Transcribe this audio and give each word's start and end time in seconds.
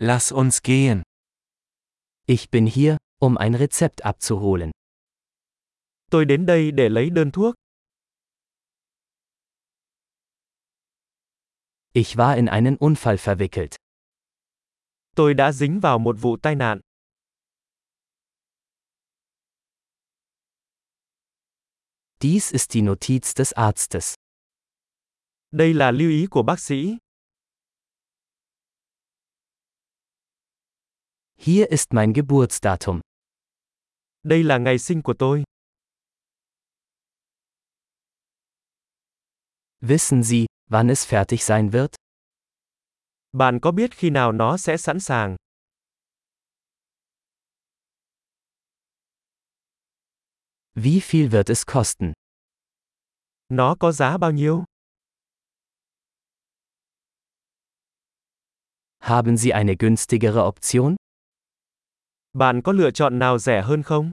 Lass 0.00 0.30
uns 0.32 0.62
gehen. 0.62 1.02
Ich 2.26 2.50
bin 2.50 2.66
hier, 2.66 2.98
um 3.20 3.36
ein 3.36 3.54
Rezept 3.54 4.04
abzuholen. 4.04 4.70
Tôi 6.10 6.24
đến 6.24 6.46
đây 6.46 6.70
để 6.70 6.88
lấy 6.88 7.10
đơn 7.10 7.30
thuốc. 7.30 7.54
Ich 11.92 12.16
war 12.16 12.36
in 12.36 12.46
einen 12.46 12.76
Unfall 12.76 13.16
verwickelt. 13.16 13.76
Tôi 15.16 15.34
đã 15.34 15.52
dính 15.52 15.80
vào 15.80 15.98
một 15.98 16.16
vụ 16.20 16.36
tai 16.42 16.54
nạn. 16.54 16.80
Dies 22.20 22.52
ist 22.52 22.74
die 22.74 22.82
Notiz 22.82 23.34
des 23.36 23.52
Arztes. 23.52 24.14
Đây 25.50 25.74
là 25.74 25.90
lưu 25.90 26.10
ý 26.10 26.26
của 26.30 26.42
bác 26.42 26.60
sĩ. 26.60 26.96
Hier 31.40 31.70
ist 31.70 31.92
mein 31.92 32.12
Geburtsdatum. 32.12 33.00
Đây 34.22 34.44
là 34.44 34.58
ngày 34.58 34.78
sinh 34.78 35.02
của 35.02 35.14
tôi. 35.18 35.44
Wissen 39.80 40.22
Sie, 40.22 40.46
wann 40.70 40.88
es 40.88 41.06
fertig 41.06 41.42
sein 41.42 41.70
wird? 41.72 41.94
Bạn 43.32 43.58
có 43.62 43.72
biết 43.72 43.90
khi 43.94 44.10
nào 44.10 44.32
nó 44.32 44.56
sẽ 44.56 44.76
sẵn 44.76 45.00
sàng? 45.00 45.36
Wie 50.74 51.00
viel 51.00 51.28
wird 51.32 51.50
es 51.50 51.64
kosten? 51.66 52.12
Nó 53.48 53.76
có 53.80 53.92
giá 53.92 54.18
bao 54.18 54.30
nhiêu? 54.30 54.64
Haben 59.00 59.36
Sie 59.36 59.52
eine 59.52 59.74
günstigere 59.74 60.40
Option? 60.48 60.96
Bạn 62.32 62.60
có 62.64 62.72
lựa 62.72 62.90
chọn 62.90 63.18
nào 63.18 63.38
rẻ 63.38 63.62
hơn 63.62 63.82
không? 63.82 64.10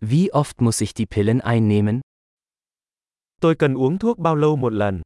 Wie 0.00 0.30
oft 0.30 0.52
muss 0.58 0.82
ich 0.82 0.94
die 0.94 1.06
Pillen 1.06 1.38
einnehmen? 1.38 2.00
Tôi 3.40 3.54
cần 3.58 3.74
uống 3.74 3.98
thuốc 3.98 4.18
bao 4.18 4.36
lâu 4.36 4.56
một 4.56 4.72
lần? 4.72 5.02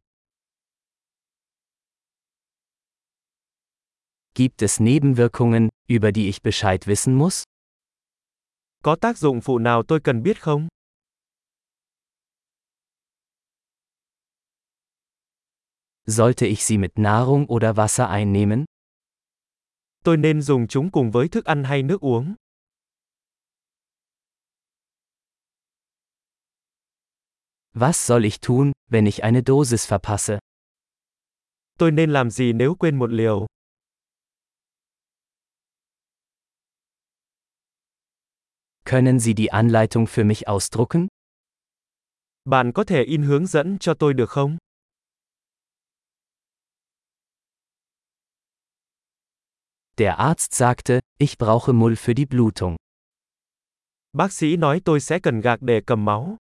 Gibt 4.35 4.63
es 4.63 4.81
Nebenwirkungen, 4.81 5.69
über 5.89 6.13
die 6.15 6.27
ich 6.27 6.43
Bescheid 6.43 6.87
wissen 6.87 7.19
muss? 7.19 7.43
Có 8.83 8.97
tác 9.01 9.19
dụng 9.19 9.41
phụ 9.41 9.59
nào 9.59 9.83
tôi 9.89 10.01
cần 10.05 10.23
biết 10.23 10.43
không? 10.43 10.69
Sollte 16.07 16.47
ich 16.47 16.65
sie 16.65 16.79
mit 16.79 16.99
Nahrung 16.99 17.47
oder 17.47 17.77
Wasser 17.77 18.11
einnehmen? 18.11 18.65
Tôi 20.05 20.17
nên 20.17 20.43
dùng 20.43 20.67
chúng 20.69 20.91
cùng 20.91 21.11
với 21.11 21.29
thức 21.29 21.45
ăn 21.45 21.65
hay 21.65 21.83
nước 21.83 22.01
uống? 22.01 22.35
Was 27.75 27.93
soll 27.93 28.25
ich 28.25 28.41
tun, 28.41 28.73
wenn 28.91 29.07
ich 29.07 29.23
eine 29.23 29.43
Dosis 29.47 29.87
verpasse? 29.87 30.39
Tôi 31.79 31.91
nên 31.91 32.13
làm 32.13 32.31
gì 32.31 32.53
nếu 32.53 32.75
quên 32.75 32.99
một 32.99 33.11
liều? 33.11 33.47
Können 38.85 39.19
Sie 39.19 39.35
die 39.35 39.51
Anleitung 39.51 40.07
für 40.07 40.25
mich 40.25 40.47
ausdrucken? 40.47 41.09
Bạn 42.45 42.73
có 42.73 42.85
thể 42.85 43.03
in 43.03 43.23
hướng 43.23 43.47
dẫn 43.47 43.79
cho 43.79 43.95
tôi 43.95 44.15
được 44.15 44.31
không? 44.31 44.59
Der 49.99 50.19
Arzt 50.19 50.55
sagte, 50.55 51.01
ich 51.19 51.39
brauche 51.39 51.73
Mull 51.73 51.95
für 51.97 52.15
die 52.15 52.27
Blutung. 52.27 52.77
Bác 54.13 54.33
sĩ 54.33 54.57
nói 54.57 54.81
tôi 54.85 55.01
sẽ 55.01 55.19
cần 55.19 55.41
gạc 55.41 55.63
để 55.63 55.81
cầm 55.87 56.05
máu. 56.05 56.37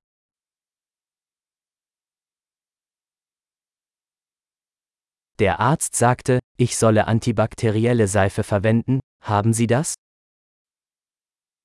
Der 5.38 5.60
Arzt 5.60 5.94
sagte, 5.94 6.38
ich 6.56 6.76
solle 6.76 7.06
antibakterielle 7.06 8.06
Seife 8.08 8.42
verwenden, 8.42 9.00
haben 9.20 9.52
Sie 9.52 9.66
das? 9.66 9.94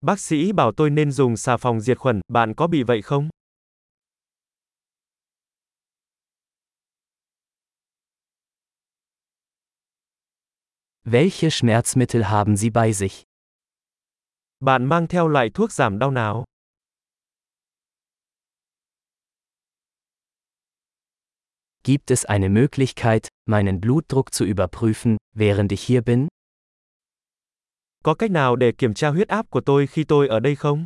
Bác 0.01 0.19
sĩ 0.19 0.51
bảo 0.51 0.71
tôi 0.71 0.89
nên 0.89 1.11
dùng 1.11 1.37
xà 1.37 1.57
phòng 1.57 1.81
diệt 1.81 1.97
khuẩn, 1.97 2.21
bạn 2.27 2.53
có 2.55 2.67
bị 2.67 2.83
vậy 2.83 3.01
không? 3.01 3.29
Welche 11.11 11.49
Schmerzmittel 11.49 12.29
haben 12.29 12.55
Sie 12.55 12.69
bei 12.69 12.91
sich? 12.91 13.23
Bạn 14.59 14.85
mang 14.85 15.07
theo 15.07 15.27
loại 15.27 15.49
thuốc 15.49 15.71
giảm 15.71 15.99
đau 15.99 16.11
nào? 16.11 16.43
Gibt 21.83 22.11
es 22.11 22.25
eine 22.25 22.49
Möglichkeit, 22.49 23.27
meinen 23.47 23.81
Blutdruck 23.81 24.31
zu 24.31 24.45
überprüfen, 24.45 25.17
während 25.33 25.71
ich 25.71 25.81
hier 25.81 26.01
bin? 26.01 26.27
Có 28.03 28.13
cách 28.15 28.31
nào 28.31 28.55
để 28.55 28.71
kiểm 28.77 28.93
tra 28.93 29.09
huyết 29.09 29.27
áp 29.27 29.49
của 29.49 29.61
tôi 29.65 29.87
khi 29.87 30.03
tôi 30.03 30.27
ở 30.27 30.39
đây 30.39 30.55
không? 30.55 30.85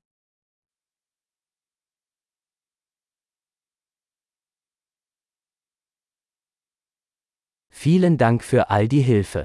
Vielen 7.83 8.17
Dank 8.17 8.41
für 8.41 8.63
all 8.63 8.87
die 8.87 9.03
Hilfe. 9.03 9.43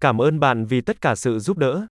Cảm 0.00 0.20
ơn 0.20 0.40
bạn 0.40 0.66
vì 0.66 0.80
tất 0.80 1.00
cả 1.00 1.14
sự 1.14 1.38
giúp 1.38 1.58
đỡ. 1.58 1.86